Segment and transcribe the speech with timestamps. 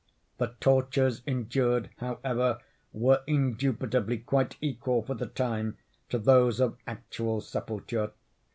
[0.39, 2.59] The tortures endured, however,
[2.91, 5.77] were indubitably quite equal for the time,
[6.09, 8.09] to those of actual sepulture.